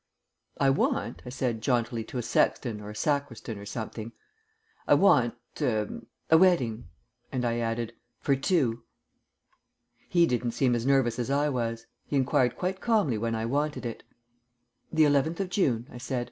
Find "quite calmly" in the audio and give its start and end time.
12.57-13.19